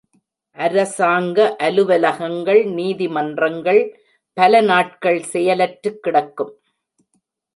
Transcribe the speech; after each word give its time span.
அரசாங்க 0.57 1.55
அலுவலகங்கள், 1.57 2.61
நீதிமன்றங்கள் 2.69 3.81
பல 4.37 4.61
நாட்கள் 4.61 5.21
செயலற்றுக் 5.23 6.01
கிடக்கும். 6.03 6.53